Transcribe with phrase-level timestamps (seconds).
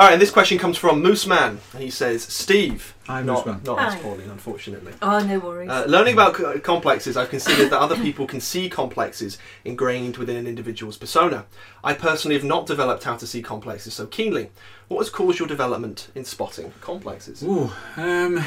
[0.00, 3.44] All right, and this question comes from Moose Man, and he says, "Steve, I'm not,
[3.44, 3.62] Moose Man.
[3.66, 3.86] not Hi.
[3.88, 4.94] as Pauline, unfortunately.
[5.02, 5.68] Oh, no worries.
[5.68, 10.36] Uh, learning about c- complexes, I've considered that other people can see complexes ingrained within
[10.38, 11.44] an individual's persona.
[11.84, 14.48] I personally have not developed how to see complexes so keenly.
[14.88, 17.42] What has caused your development in spotting complexes?
[17.42, 18.42] Ooh, um,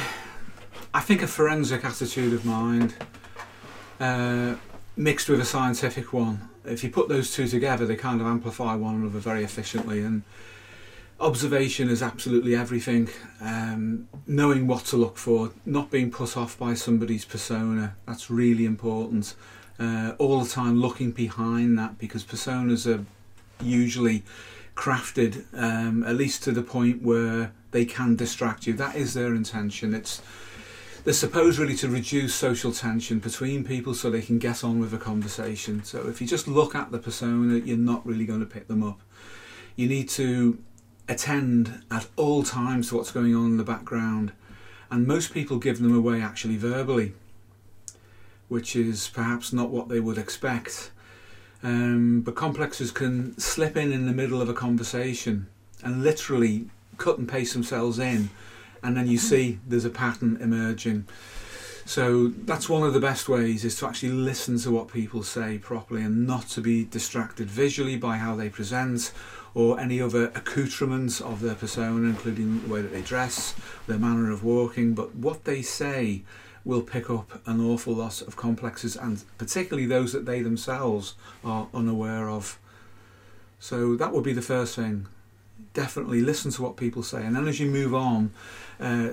[0.91, 2.95] I think a forensic attitude of mind
[3.99, 4.55] uh,
[4.97, 6.49] mixed with a scientific one.
[6.65, 9.99] If you put those two together, they kind of amplify one another very efficiently.
[9.99, 10.23] And
[11.19, 13.09] observation is absolutely everything.
[13.41, 18.65] Um, knowing what to look for, not being put off by somebody's persona, that's really
[18.65, 19.35] important.
[19.79, 23.03] Uh, all the time looking behind that because personas are
[23.63, 24.23] usually
[24.75, 28.73] crafted um, at least to the point where they can distract you.
[28.73, 29.93] That is their intention.
[29.93, 30.21] It's
[31.03, 34.93] they're supposed really to reduce social tension between people so they can get on with
[34.93, 35.83] a conversation.
[35.83, 38.83] So if you just look at the persona, you're not really going to pick them
[38.83, 39.01] up.
[39.75, 40.59] You need to
[41.07, 44.31] attend at all times to what's going on in the background,
[44.89, 47.13] and most people give them away actually verbally,
[48.47, 50.91] which is perhaps not what they would expect.
[51.61, 55.47] Um, but complexes can slip in in the middle of a conversation
[55.81, 58.29] and literally cut and paste themselves in,
[58.81, 61.05] and then you see there's a pattern emerging.
[61.85, 65.57] So that's one of the best ways is to actually listen to what people say
[65.57, 69.11] properly and not to be distracted visually by how they present
[69.55, 73.53] or any other accoutrements of their persona, including the way that they dress,
[73.87, 76.23] their manner of walking, but what they say
[76.65, 81.67] will pick up an awful lot of complexes and particularly those that they themselves are
[81.73, 82.57] unaware of.
[83.59, 85.07] So that would be the first thing.
[85.73, 88.31] Definitely listen to what people say, and then as you move on,
[88.79, 89.09] uh,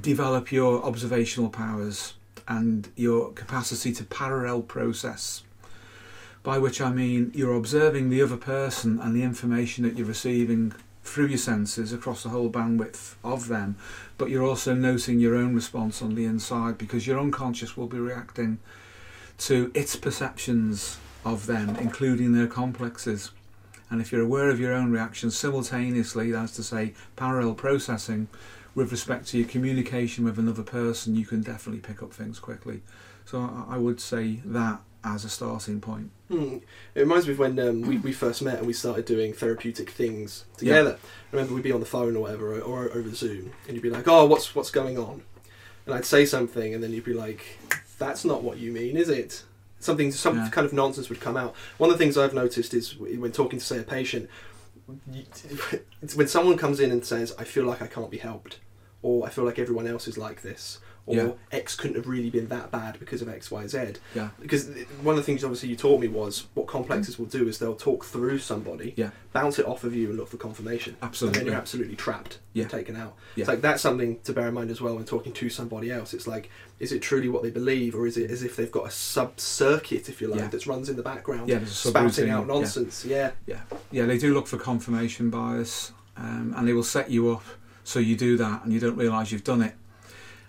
[0.00, 2.14] develop your observational powers
[2.48, 5.42] and your capacity to parallel process.
[6.42, 10.74] By which I mean you're observing the other person and the information that you're receiving
[11.04, 13.76] through your senses across the whole bandwidth of them,
[14.18, 17.98] but you're also noting your own response on the inside because your unconscious will be
[17.98, 18.58] reacting
[19.38, 23.30] to its perceptions of them, including their complexes.
[23.90, 28.28] And if you're aware of your own reactions simultaneously, that's to say, parallel processing,
[28.74, 32.80] with respect to your communication with another person, you can definitely pick up things quickly.
[33.26, 36.10] So I I would say that as a starting point.
[36.28, 36.58] Hmm.
[36.94, 39.90] It reminds me of when um, we, we first met and we started doing therapeutic
[39.90, 40.96] things together.
[41.32, 43.82] I remember we'd be on the phone or whatever, or, or over Zoom, and you'd
[43.82, 45.22] be like, "Oh, what's what's going on?"
[45.86, 47.58] And I'd say something, and then you'd be like,
[47.98, 49.42] "That's not what you mean, is it?"
[49.80, 50.48] Something, some Yeah.
[50.50, 51.56] kind of nonsense would come out.
[51.78, 54.30] One of the things I've noticed is when talking to say a patient,
[56.14, 58.58] when someone comes in and says, "I feel like I can't be helped,"
[59.02, 61.32] or "I feel like everyone else is like this," or Yeah.
[61.50, 63.78] "X couldn't have really been that bad because of X, Y, Z.
[64.14, 64.28] Yeah.
[64.40, 64.68] because
[65.02, 67.74] one of the things obviously you taught me was what complexes will do is they'll
[67.74, 69.10] talk through somebody, Yeah.
[69.32, 70.96] bounce it off of you, and look for confirmation.
[71.02, 71.40] Absolutely.
[71.40, 72.68] And then you're absolutely trapped, Yeah.
[72.68, 73.14] taken out.
[73.34, 73.42] Yeah.
[73.42, 76.14] It's like that's something to bear in mind as well when talking to somebody else.
[76.14, 78.86] It's like, is it truly what they believe, or is it as if they've got
[78.86, 80.48] a sub circuit, if you like, Yeah.
[80.48, 82.54] that runs in the background, Yeah, spouting out yeah.
[82.54, 83.04] nonsense?
[83.04, 83.32] Yeah.
[83.90, 87.44] Yeah, they do look for confirmation bias, um, and they will set you up
[87.84, 89.74] so you do that and you don't realise you've done it.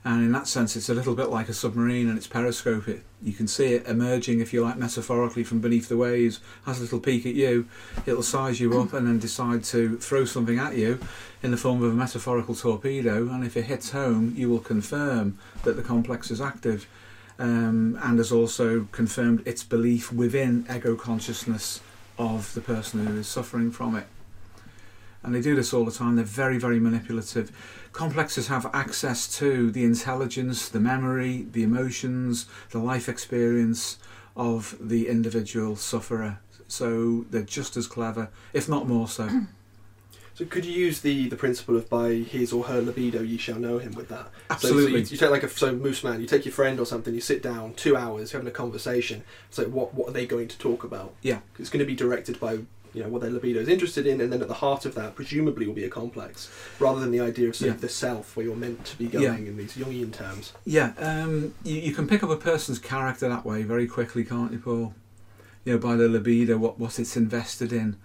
[0.06, 2.90] And in that sense, it's a little bit like a submarine and its periscope.
[2.90, 6.80] It, you can see it emerging, if you like, metaphorically from beneath the waves, has
[6.80, 7.68] a little peek at you,
[8.06, 11.00] it'll size you up and then decide to throw something at you
[11.42, 13.30] in the form of a metaphorical torpedo.
[13.30, 16.86] And if it hits home, you will confirm that the complex is active
[17.40, 21.80] um, and has also confirmed its belief within ego consciousness
[22.18, 24.08] of the person who is suffering from it.
[25.24, 26.16] And they do this all the time.
[26.16, 27.52] They're very, very manipulative.
[27.94, 33.98] Complexes have access to the intelligence, the memory, the emotions, the life experience
[34.36, 36.40] of the individual sufferer.
[36.68, 39.30] So they're just as clever, if not more so.
[40.36, 43.60] So could you use the the principle of by his or her libido ye shall
[43.60, 44.26] know him with that?
[44.26, 45.02] So- So, Absolutely.
[45.02, 47.22] you, you take like a so moose man, you take your friend or something, you
[47.22, 49.24] sit down two hours having a conversation.
[49.52, 51.14] So what what are they going to talk about?
[51.22, 51.42] Yeah.
[51.60, 52.62] it's going to be directed by
[52.94, 55.16] you know what their libido is interested in, and then at the heart of that,
[55.16, 56.50] presumably, will be a complex,
[56.80, 57.74] rather than the idea of sort Yeah.
[57.76, 59.36] of the self, where you're meant to be going Yeah.
[59.36, 60.54] in these Jungian terms.
[60.66, 64.52] Yeah, um, you, you can pick up a person's character that way very quickly, can't
[64.52, 64.94] you, Paul?
[65.66, 67.98] You know, by the libido, what, what it's invested in.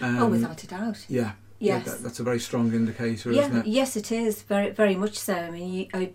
[0.00, 1.04] Um, oh, without a doubt.
[1.08, 1.32] Yeah.
[1.60, 1.86] Yes.
[1.86, 3.66] Yeah, that, that's a very strong indicator, yeah, isn't it?
[3.66, 5.34] yes, it is very, very much so.
[5.34, 6.10] I mean, you, I,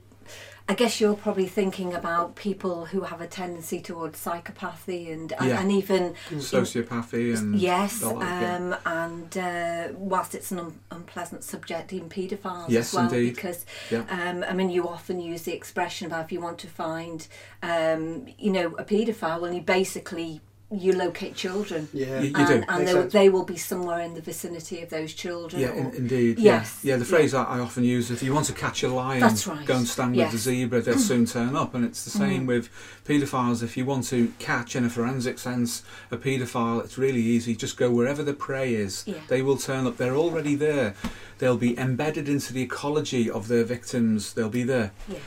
[0.69, 5.49] I guess you're probably thinking about people who have a tendency towards psychopathy and and,
[5.49, 5.59] Yeah.
[5.61, 8.55] and even Sociopathy and yes, the like, yeah.
[8.55, 13.35] um, and uh, whilst it's an un- unpleasant subject, even paedophiles Yes, as well, indeed.
[13.35, 14.03] because Yeah.
[14.09, 17.27] um, I mean, you often use the expression about if you want to find,
[17.63, 20.39] um, you know, a paedophile, well, you basically
[20.71, 21.87] you locate children.
[21.93, 22.19] Yeah.
[22.21, 22.63] You- you and do.
[22.69, 25.61] and they, they will be somewhere in the vicinity of those children.
[25.61, 26.37] Yeah, or- in, indeed.
[26.39, 27.09] Yes, Yeah, yeah the yeah.
[27.09, 29.65] phrase I, I often use: if you want to catch a lion, That's right.
[29.65, 30.31] go and stand Yes.
[30.31, 31.73] with the zebra; they'll soon turn up.
[31.73, 32.47] And it's the same Mm.
[32.47, 32.69] with
[33.05, 33.63] paedophiles.
[33.63, 35.81] If you want to catch, in a forensic sense,
[36.11, 37.55] a paedophile, it's really easy.
[37.55, 39.03] Just go wherever the prey is.
[39.07, 39.15] Yeah.
[39.27, 39.97] They will turn up.
[39.97, 40.93] They're already there.
[41.39, 44.33] They'll be embedded into the ecology of their victims.
[44.33, 45.17] They'll be there, yeah.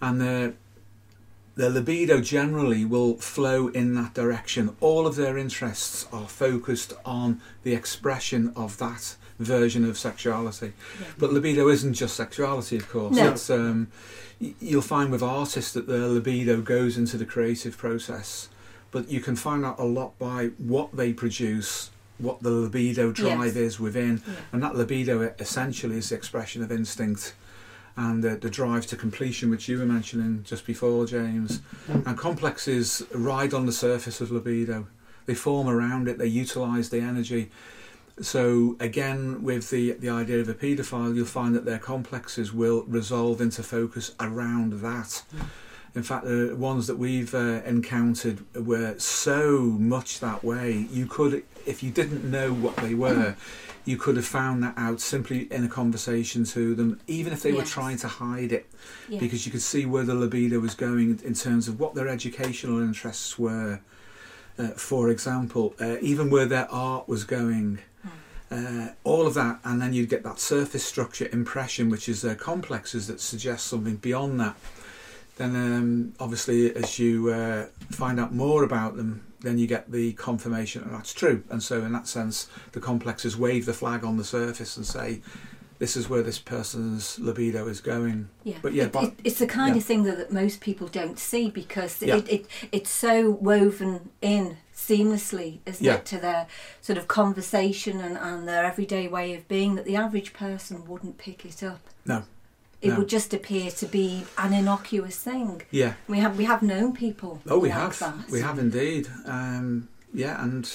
[0.00, 0.54] and their
[1.54, 4.74] their libido generally will flow in that direction.
[4.80, 10.72] All of their interests are focused on the expression of that version of sexuality.
[11.00, 11.06] Yeah.
[11.18, 13.16] But libido isn't just sexuality, of course.
[13.16, 13.30] No.
[13.32, 13.88] It's, um,
[14.60, 18.48] you'll find with artists that their libido goes into the creative process,
[18.90, 23.56] but you can find out a lot by what they produce, what the libido drive
[23.56, 24.34] is within, Yeah.
[24.52, 27.34] and that libido essentially is the expression of instinct
[27.96, 31.60] and the, the drive to completion, which you were mentioning just before, James.
[31.88, 32.06] Mm.
[32.06, 34.86] And complexes ride on the surface of libido.
[35.26, 36.18] They form around it.
[36.18, 37.50] They utilise the energy.
[38.20, 42.84] So again, with the the idea of a paedophile, you'll find that their complexes will
[42.84, 45.22] resolve into focus around that.
[45.94, 50.86] In fact, the ones that we've uh, encountered were so much that way.
[50.90, 53.36] You could, if you didn't know what they were,
[53.84, 57.52] you could have found that out simply in a conversation to them, even if they
[57.52, 58.66] were trying to hide it
[59.18, 62.80] because you could see where the libido was going in terms of what their educational
[62.80, 63.80] interests were.
[64.58, 67.78] Uh, for example, uh, even where their art was going,
[68.50, 72.34] uh, all of that, and then you'd get that surface structure impression, which is their
[72.34, 74.54] complexes that suggest something beyond that.
[75.36, 80.12] Then, um, obviously, as you uh, find out more about them, then you get the
[80.12, 81.42] confirmation that that's true.
[81.50, 85.22] And so, in that sense, the complexes wave the flag on the surface and say,
[85.78, 89.38] "This is where this person's libido is going." Yeah, But yeah, it, but- it, it's
[89.38, 89.78] the kind yeah.
[89.80, 92.16] of thing that, that most people don't see because Yeah.
[92.16, 95.94] it, it it's so woven in seamlessly, isn't Yeah.
[95.94, 96.46] it, to their
[96.82, 101.18] sort of conversation and, and their everyday way of being that the average person wouldn't
[101.18, 101.80] pick it up.
[102.04, 102.24] No,
[102.82, 102.96] It no.
[102.98, 105.62] would just appear to be an innocuous thing.
[105.70, 105.94] Yeah.
[106.08, 107.40] We have we have known people.
[107.48, 107.98] Oh, we like have.
[108.00, 108.30] That.
[108.30, 109.08] We have indeed.
[109.24, 110.68] Um, yeah, and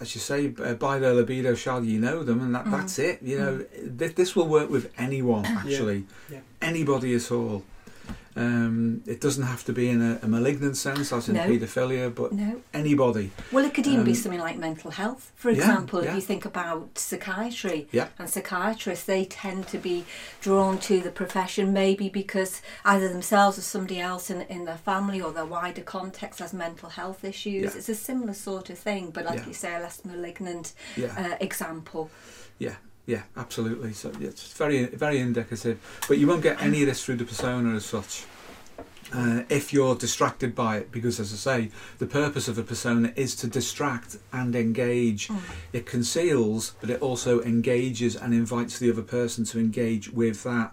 [0.00, 2.70] as you say, uh, by their libido shall you know them, and that, Mm.
[2.70, 3.20] that's it.
[3.22, 3.64] You know,
[3.98, 6.06] th- this will work with anyone, actually.
[6.30, 6.38] Yeah.
[6.62, 7.64] Anybody at all.
[8.40, 11.42] Um, it doesn't have to be in a, a malignant sense, as in No.
[11.46, 12.62] paedophilia, but No.
[12.72, 13.30] anybody.
[13.52, 15.30] Well, it could even be Um, something like mental health.
[15.36, 16.08] For yeah, example, yeah.
[16.10, 18.08] if you think about psychiatry Yeah.
[18.18, 20.04] and psychiatrists, they tend to be
[20.40, 25.20] drawn to the profession maybe because either themselves or somebody else in, in their family
[25.20, 27.62] or their wider context has mental health issues.
[27.64, 27.76] Yeah.
[27.78, 29.46] It's a similar sort of thing, but like Yeah.
[29.48, 31.12] you say, a less malignant Yeah.
[31.16, 32.10] uh, example.
[32.58, 32.76] Yeah,
[33.36, 33.92] absolutely.
[33.92, 35.78] So yeah, it's very, very indicative.
[36.08, 38.24] But you won't get any of this through the persona as such.
[39.12, 43.12] Uh, if you're distracted by it, because as I say, the purpose of a persona
[43.16, 45.28] is to distract and engage.
[45.72, 50.72] It conceals, but it also engages and invites the other person to engage with that.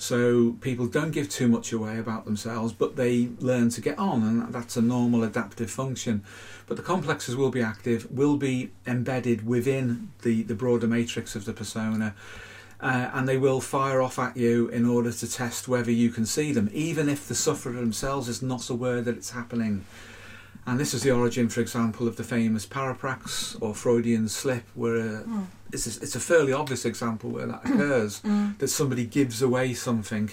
[0.00, 4.22] So people don't give too much away about themselves, but they learn to get on,
[4.22, 6.24] and that's a normal adaptive function.
[6.66, 11.44] But the complexes will be active, will be embedded within the, the broader matrix of
[11.44, 12.14] the persona,
[12.80, 16.24] uh, and they will fire off at you in order to test whether you can
[16.24, 19.84] see them, even if the sufferer themselves is not aware that it's happening.
[20.66, 24.96] And this is the origin, for example, of the famous paraprax or Freudian slip, where
[24.96, 25.46] uh, Mm.
[25.72, 28.58] it's, a, it's a fairly obvious example where that occurs Mm.
[28.58, 30.30] that somebody gives away something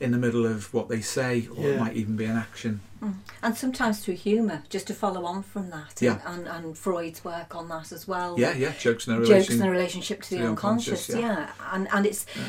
[0.00, 2.80] in the middle of what they say, or it might even be an action.
[3.02, 3.14] Mm.
[3.42, 5.94] And sometimes through humour, just to follow on from that.
[6.00, 6.20] Yeah.
[6.26, 8.38] And, and, and Freud's work on that as well.
[8.38, 9.52] Yeah, yeah, jokes in a jokes relation.
[9.54, 11.72] in the relationship to the, to the unconscious, unconscious, yeah.
[11.72, 12.42] and and it's Yeah.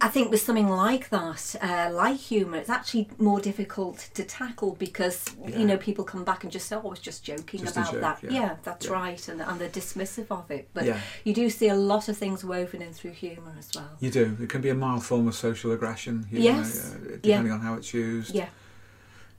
[0.00, 4.76] I think with something like that, uh, like humour, it's actually more difficult to tackle
[4.78, 5.58] because Yeah.
[5.58, 7.92] you know people come back and just say, "Oh, I was just joking Just about
[7.92, 8.56] joke, that." yeah.
[8.62, 8.92] that's Yeah.
[8.92, 10.68] right, and, and they're dismissive of it.
[10.72, 13.90] But yeah, you do see a lot of things woven in through humour as well.
[13.98, 14.36] you do.
[14.40, 16.92] It can be a mild form of social aggression, you Yes.
[16.92, 18.34] know, uh, depending on how it's used.
[18.34, 18.48] Yeah,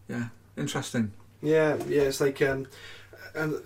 [0.10, 1.14] Yeah, interesting.
[1.42, 2.68] Yeah, yeah, it's like, um,
[3.40, 3.62] and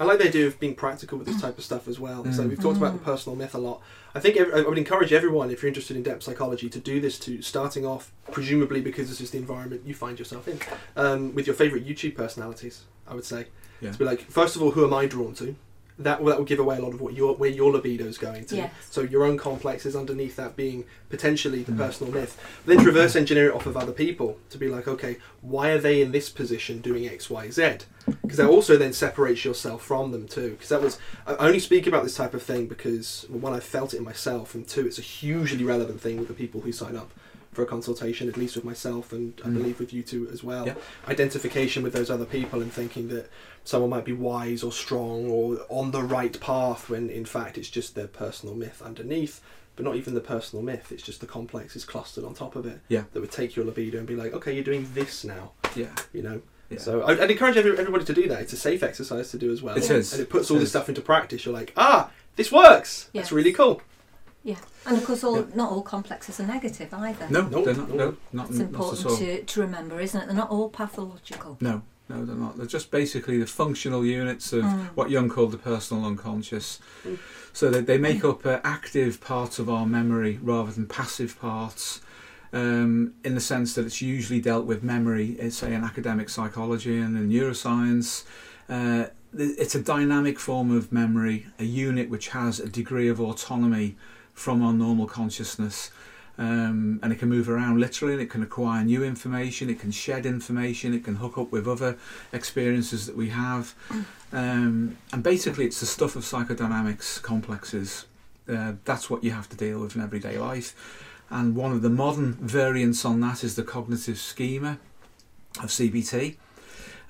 [0.00, 2.24] I like the idea of being practical with this type of stuff as well.
[2.32, 2.48] So Mm.
[2.50, 3.04] we've talked about the Mm.
[3.04, 3.82] personal myth a lot.
[4.14, 7.00] I think ev- I would encourage everyone, if you're interested in depth psychology, to do
[7.00, 7.18] this.
[7.20, 10.58] To starting off, presumably because this is the environment you find yourself in,
[10.96, 12.82] um, with your favourite YouTube personalities.
[13.06, 13.46] I would say
[13.80, 13.92] Yeah.
[13.92, 15.54] to be like, first of all, who am I drawn to?
[15.98, 18.18] That will, that will give away a lot of what your where your libido is
[18.18, 18.56] going to.
[18.56, 18.72] Yes.
[18.90, 21.78] So your own complex is underneath that being potentially the Mm.
[21.78, 22.38] personal myth.
[22.66, 25.78] Then to reverse engineer it off of other people to be like, okay, why are
[25.78, 27.78] they in this position doing X, Y, Z?
[28.22, 30.50] Because that also then separates yourself from them too.
[30.50, 33.60] Because that was I only speak about this type of thing because well, one I
[33.60, 36.72] felt it in myself, and two, it's a hugely relevant thing with the people who
[36.72, 37.10] sign up
[37.56, 39.54] for a consultation, at least with myself, and I Mm.
[39.54, 40.66] believe with you two as well.
[40.66, 40.74] Yeah.
[41.08, 43.28] Identification with those other people and thinking that
[43.64, 47.68] someone might be wise or strong or on the right path when in fact it's
[47.70, 49.40] just their personal myth underneath.
[49.74, 52.64] But not even the personal myth, it's just the complex is clustered on top of
[52.66, 52.80] it.
[52.88, 53.04] Yeah.
[53.12, 55.94] That would take your libido and be like, okay, you're doing this now, Yeah.
[56.14, 56.40] you know?
[56.70, 56.78] Yeah.
[56.78, 58.40] So I'd, I'd encourage every, everybody to do that.
[58.40, 59.76] It's a safe exercise to do as well.
[59.76, 60.12] It is.
[60.12, 61.44] And it puts It all this stuff into practice.
[61.44, 63.08] You're like, ah, this works.
[63.12, 63.24] Yes.
[63.24, 63.82] That's really cool.
[64.46, 64.54] Yeah,
[64.86, 65.44] and of course, all Yeah.
[65.56, 67.26] not all complexes are negative either.
[67.28, 67.88] No, No, they're not.
[67.90, 67.96] no.
[67.96, 69.16] No, not, it's important all.
[69.16, 70.26] to, to remember, isn't it?
[70.26, 71.56] They're not all pathological.
[71.60, 72.56] No, no, they're not.
[72.56, 74.84] They're just basically the functional units of Mm.
[74.94, 76.78] what Jung called the personal unconscious.
[77.04, 77.18] Mm.
[77.52, 82.00] So that they make up uh, active parts of our memory rather than passive parts.
[82.52, 86.96] Um, in the sense that it's usually dealt with memory, in, say in academic psychology
[86.98, 88.22] and in neuroscience.
[88.68, 93.96] Uh, it's a dynamic form of memory, a unit which has a degree of autonomy
[94.36, 95.90] from our normal consciousness.
[96.38, 99.90] Um, and it can move around literally, and it can acquire new information, it can
[99.90, 101.96] shed information, it can hook up with other
[102.30, 103.74] experiences that we have.
[104.32, 108.04] Um, and basically, it's the stuff of psychodynamics complexes.
[108.46, 110.74] Uh, that's what you have to deal with in everyday life.
[111.30, 114.78] And one of the modern variants on that is the cognitive schema
[115.62, 116.36] of CBT,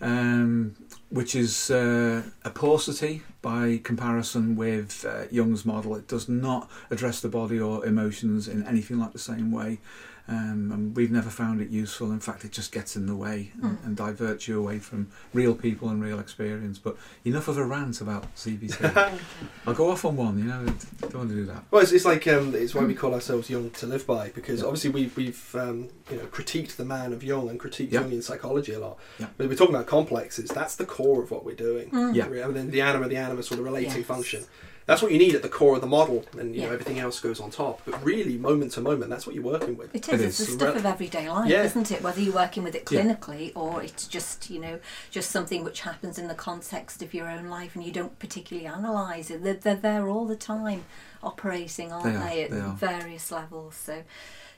[0.00, 0.76] um,
[1.08, 5.94] which is uh, a paucity by comparison with uh, Jung's model.
[5.94, 9.78] It does not address the body or emotions in anything like the same way.
[10.28, 12.10] Um, and we've never found it useful.
[12.10, 13.84] In fact, it just gets in the way and, Mm.
[13.86, 16.78] and diverts you away from real people and real experience.
[16.80, 19.20] But enough of a rant about CBT.
[19.66, 20.66] I'll go off on one, you know,
[21.00, 21.62] don't want to do that.
[21.70, 24.64] Well, it's, it's like um, it's why we call ourselves Jung to live by because
[24.64, 28.02] obviously we've we've um, you know critiqued the man of Jung and critiqued Yeah.
[28.02, 28.98] Jungian psychology a lot.
[29.20, 29.26] Yeah.
[29.36, 30.50] But we're talking about complexes.
[30.50, 31.90] That's the core of what we're doing.
[31.90, 32.14] Mm.
[32.16, 32.26] Yeah.
[32.46, 34.06] And then the anima, the animus, sort the relating Yes.
[34.06, 34.44] function.
[34.86, 37.18] That's what you need at the core of the model, and you know everything else
[37.18, 37.82] goes on top.
[37.84, 39.92] But really, moment to moment, that's what you're working with.
[39.92, 40.20] It It is.
[40.22, 40.46] It's is.
[40.46, 41.64] the stuff of everyday life, Yeah.
[41.64, 42.02] isn't it?
[42.02, 43.02] Whether you're working with it Yeah.
[43.02, 44.78] clinically or it's just, you know,
[45.10, 48.66] just something which happens in the context of your own life and you don't particularly
[48.68, 49.42] analyse it.
[49.42, 50.84] They're, they're there all the time,
[51.20, 52.74] operating, aren't They they, are, at they are.
[52.74, 53.74] various levels.
[53.74, 54.04] So,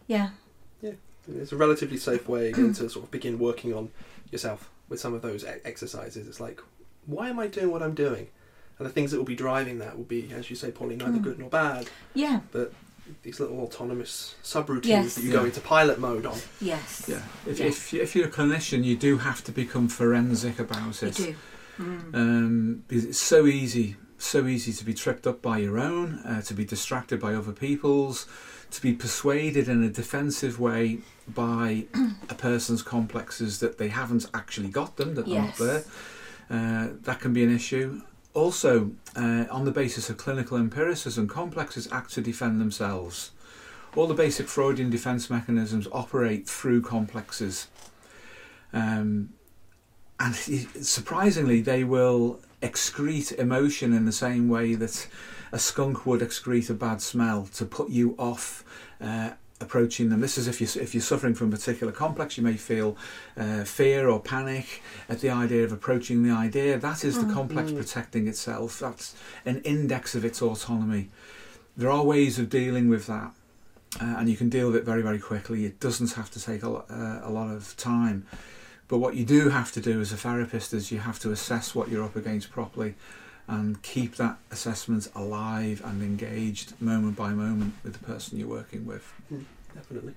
[0.07, 0.31] yeah.
[1.31, 3.91] It's a relatively safe way again to sort of begin working on
[4.31, 6.27] yourself with some of those e- exercises.
[6.27, 6.61] It's like,
[7.05, 8.29] why am I doing what I'm doing?
[8.79, 11.19] And the things that will be driving that will be, as you say, Polly, neither
[11.19, 11.23] Mm.
[11.23, 11.89] good nor bad.
[12.15, 12.41] Yeah.
[12.53, 12.73] But
[13.23, 15.15] these little autonomous subroutines Yes.
[15.15, 15.37] that you Yeah.
[15.41, 16.39] go into pilot mode on.
[16.61, 17.05] Yes.
[17.09, 17.23] Yeah.
[17.47, 17.67] If, Yeah.
[17.67, 21.19] if, if you're a clinician, you do have to become forensic about it.
[21.19, 21.35] You do.
[21.83, 22.15] Mm.
[22.15, 26.43] um, because it's so easy, so easy to be tripped up by your own, uh,
[26.43, 28.27] to be distracted by other people's,
[28.73, 31.87] to be persuaded in a defensive way by
[32.29, 35.85] a person's complexes that they haven't actually got them, that they're not there.
[36.51, 38.03] Uh, that can be an issue.
[38.35, 43.33] Also, uh, on the basis of clinical empiricism, complexes act to defend themselves.
[43.97, 47.69] All the basic Freudian defense mechanisms operate through complexes.
[48.73, 49.31] Um,
[50.21, 50.35] and
[50.85, 55.09] surprisingly, they will excrete emotion in the same way that
[55.53, 58.65] a skunk would excrete a bad smell to put you off
[59.01, 60.21] uh, approaching them.
[60.21, 62.97] This is if you if you're suffering from a particular complex, you may feel
[63.37, 66.79] uh, fear or panic at the idea of approaching the idea.
[66.79, 67.35] That is the Mm.
[67.35, 67.77] complex Mm.
[67.79, 68.79] protecting itself.
[68.79, 71.11] That's an index of its autonomy.
[71.77, 73.33] There are ways of dealing with that.
[74.01, 75.65] Uh, and you can deal with it very, very quickly.
[75.65, 78.27] It doesn't have to take a, uh, a lot of time.
[78.87, 81.75] But what you do have to do as a therapist is you have to assess
[81.75, 82.95] what you're up against properly
[83.49, 88.87] and keep that assessment alive and engaged moment by moment with the person you're working
[88.87, 89.13] with.
[89.75, 90.15] Definitely.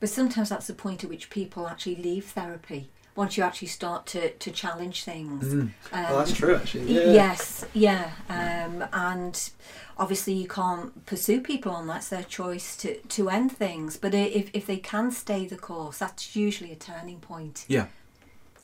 [0.00, 2.90] But sometimes that's the point at which people actually leave therapy.
[3.16, 5.44] Once you actually start to, to challenge things.
[5.44, 5.60] Mm.
[5.60, 6.92] Um, well, that's true, actually.
[6.92, 7.12] Yeah.
[7.12, 9.50] Yes, yeah, um, and
[9.96, 11.98] obviously you can't pursue people on that.
[11.98, 13.96] It's their choice to, to end things.
[13.96, 17.64] But if if they can stay the course, that's usually a turning point.
[17.68, 17.86] Yeah,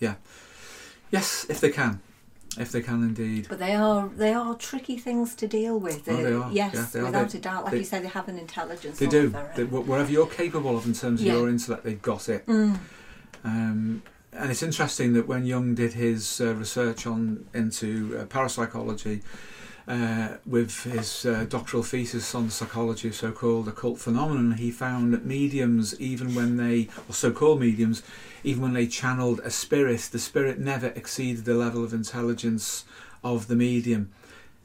[0.00, 0.17] yeah.
[1.12, 2.00] Yes, if they can.
[2.59, 3.47] If they can indeed.
[3.49, 6.09] But they are they are tricky things to deal with.
[6.09, 6.52] Oh, they Uh, are.
[6.52, 7.04] Yes, Yeah, they are.
[7.04, 7.62] without They- a doubt.
[7.64, 8.99] Like they- you say, they have an intelligence.
[8.99, 9.33] They do.
[9.54, 9.62] They,
[10.09, 11.35] you're capable of in terms of Yeah.
[11.35, 12.45] your intellect, they've got it.
[12.47, 12.78] Mm,
[13.45, 14.02] Um,
[14.33, 19.23] and it's interesting that when Jung did his uh, research on into uh, parapsychology,
[19.88, 25.12] uh, with his uh, doctoral thesis on the psychology of so-called occult phenomenon, he found
[25.12, 28.02] that mediums, even when they, or so-called mediums,
[28.44, 32.84] even when they channeled a spirit, the spirit never exceeded the level of intelligence
[33.22, 34.10] of the medium.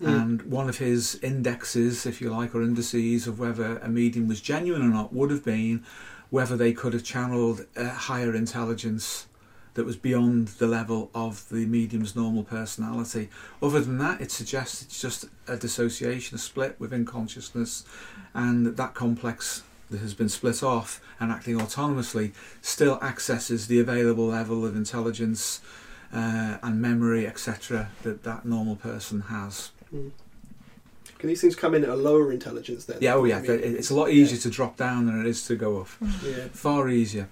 [0.01, 0.21] Mm.
[0.21, 4.41] And one of his indexes, if you like, or indices of whether a medium was
[4.41, 5.85] genuine or not would have been
[6.29, 9.27] whether they could have channeled a higher intelligence
[9.75, 13.29] that was beyond the level of the medium's normal personality.
[13.61, 17.85] Other than that, it suggests it's just a dissociation, a split within consciousness,
[18.33, 23.79] and that that complex that has been split off and acting autonomously still accesses the
[23.79, 25.61] available level of intelligence
[26.11, 29.71] uh, and memory, etc., that that normal person has.
[29.93, 30.11] Mm.
[31.17, 32.97] Can these things come in at a lower intelligence then?
[33.01, 35.45] Yeah, oh yeah, I mean, it's a lot easier to drop down than it is
[35.47, 35.87] to go up.
[36.23, 36.47] yeah.
[36.51, 37.29] Far easier.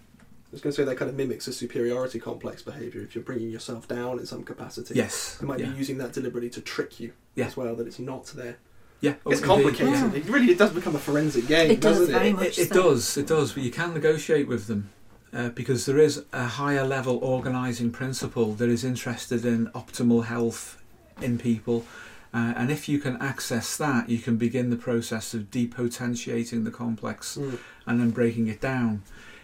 [0.54, 3.02] I was going to say that kind of mimics a superiority complex behaviour.
[3.02, 5.38] If you're bringing yourself down in some capacity, Yes.
[5.38, 5.72] they might yeah.
[5.72, 7.48] be using that deliberately to trick you Yeah.
[7.48, 7.76] as well.
[7.76, 8.58] That it's not there.
[9.02, 9.16] Yeah.
[9.26, 9.88] It's complicated.
[9.94, 10.14] Yeah.
[10.14, 12.40] It really it does become a forensic game, It does doesn't very it?
[12.40, 12.84] It, it so.
[12.84, 14.92] does, it does, but you can negotiate with them
[15.34, 20.80] uh, because there is a higher level organising principle that is interested in optimal health
[21.20, 21.84] in people.
[22.32, 26.72] Uh, and if you can access that, you can begin the process of depotentiating the
[26.72, 27.58] complex Mm.
[27.88, 29.02] and then breaking it down.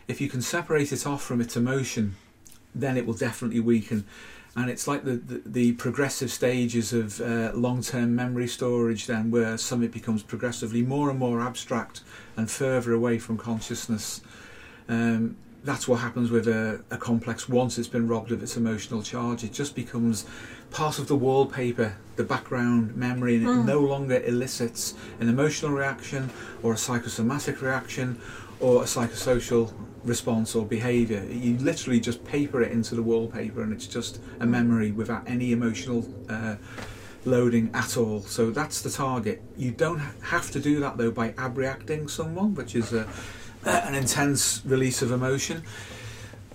[0.10, 2.16] If you can separate it off from its emotion,
[2.74, 4.06] then it will definitely weaken.
[4.56, 9.30] And it's like the, the, the progressive stages of uh, long term memory storage, then,
[9.30, 12.02] where something becomes progressively more and more abstract
[12.36, 14.22] and further away from consciousness.
[14.90, 19.04] Um, that's what happens with a, a complex once it's been robbed of its emotional
[19.04, 19.44] charge.
[19.44, 20.26] It just becomes
[20.72, 23.66] part of the wallpaper, the background memory, and it Mm.
[23.66, 26.32] no longer elicits an emotional reaction
[26.64, 28.20] or a psychosomatic reaction
[28.60, 29.74] or a psychosocial
[30.04, 31.24] response or behaviour.
[31.30, 35.52] You literally just paper it into the wallpaper and it's just a memory without any
[35.52, 36.56] emotional uh,
[37.26, 38.22] loading at all.
[38.22, 39.42] So that's the target.
[39.58, 43.08] You don't have to do that though by abreacting someone, which is a,
[43.66, 45.64] an intense release of emotion.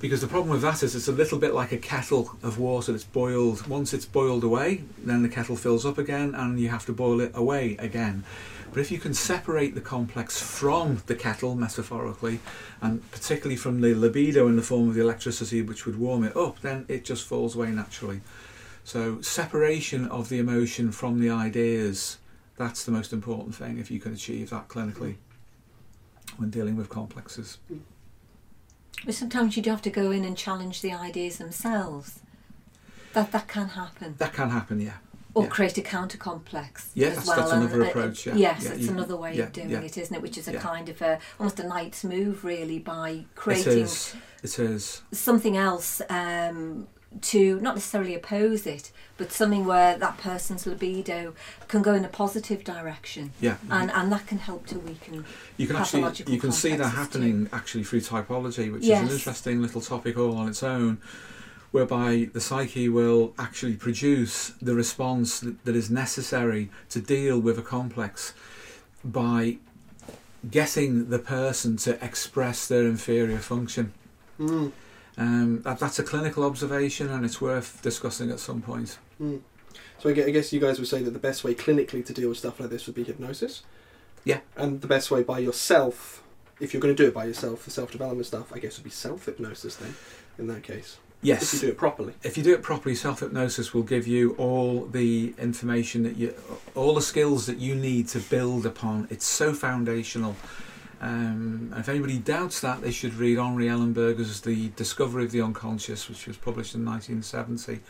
[0.00, 2.92] Because the problem with that is it's a little bit like a kettle of water
[2.92, 3.66] that's boiled.
[3.66, 7.20] Once it's boiled away, then the kettle fills up again and you have to boil
[7.20, 8.24] it away again.
[8.72, 12.40] But if you can separate the complex from the kettle, metaphorically,
[12.80, 16.36] and particularly from the libido in the form of the electricity which would warm it
[16.36, 18.20] up, then it just falls away naturally.
[18.84, 22.18] So, separation of the emotion from the ideas,
[22.56, 25.16] that's the most important thing if you can achieve that clinically
[26.36, 27.58] when dealing with complexes.
[29.04, 32.20] But sometimes you do have to go in and challenge the ideas themselves.
[33.12, 34.16] That that can happen.
[34.18, 34.98] That can happen, yeah.
[35.34, 35.48] Or Yeah.
[35.48, 36.90] create a counter complex.
[36.94, 37.36] Yeah, as that's- well.
[37.38, 38.34] that's another uh, approach, yeah.
[38.36, 40.22] Yes, Yeah, it's you- another way of doing it, isn't it?
[40.22, 44.14] Which is a kind of a almost a knight's move, really, by creating is.
[44.44, 45.02] It is.
[45.12, 46.86] something else um,
[47.20, 51.34] to not necessarily oppose it, but something where that person's libido
[51.68, 53.56] can go in a positive direction, Yeah.
[53.70, 55.24] and and that can help to weaken.
[55.56, 56.96] You can actually you can see that complexes too.
[57.18, 60.98] happening actually through typology, which is an interesting little topic all on its own,
[61.74, 67.58] whereby the psyche will actually produce the response that, that is necessary to deal with
[67.58, 68.32] a complex
[69.04, 69.56] by
[70.48, 73.92] getting the person to express their inferior function.
[74.38, 74.70] Mm.
[75.18, 78.98] Um, that, that's a clinical observation, and it's worth discussing at some point.
[79.20, 79.40] Mm.
[79.98, 82.28] So I I guess you guys would say that the best way clinically to deal
[82.28, 83.64] with stuff like this would be hypnosis.
[84.22, 84.40] Yeah.
[84.56, 86.22] And the best way by yourself,
[86.60, 88.90] if you're going to do it by yourself, for self-development stuff, I guess would be
[88.90, 89.96] self-hypnosis then.
[90.38, 91.54] In that case, Yes.
[91.54, 92.12] if you do it properly.
[92.22, 96.34] if you do it properly, self hypnosis will give you all the information that you,
[96.74, 99.08] all the skills that you need to build upon.
[99.10, 100.36] It's so foundational.
[101.00, 105.42] Um, and if anybody doubts that, they should read Henri Ellenberger's The Discovery of the
[105.42, 107.80] Unconscious, which was published in 1970,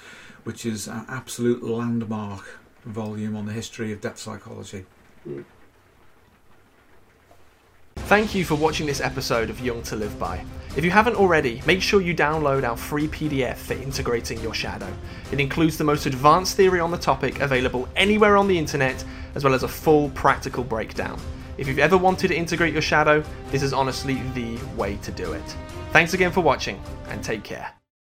[0.45, 4.85] which is an absolute landmark volume on the history of depth psychology.
[5.29, 5.45] Mm.
[8.07, 10.45] Thank you for watching this episode of Jung to Live By.
[10.77, 14.93] If you haven't already, make sure you download our free PDF for integrating your shadow.
[15.33, 19.03] It includes the most advanced theory on the topic available anywhere on the internet,
[19.35, 21.19] as well as a full practical breakdown.
[21.57, 25.33] If you've ever wanted to integrate your shadow, this is honestly the way to do
[25.33, 25.57] it.
[25.93, 27.73] Thanks again for watching, and take care.